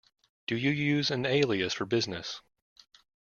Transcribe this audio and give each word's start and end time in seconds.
Do 0.47 0.57
you 0.57 0.71
use 0.71 1.11
an 1.11 1.27
alias 1.27 1.73
for 1.73 1.85
business? 1.85 2.41